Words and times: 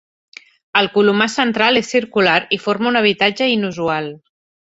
El 0.79 0.87
colomar 0.95 1.27
central 1.33 1.81
és 1.83 1.91
circular 1.97 2.39
i 2.59 2.59
forma 2.65 2.91
un 2.93 2.99
habitatge 3.01 3.51
inusual. 3.59 4.09